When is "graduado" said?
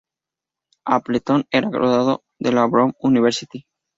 1.69-2.23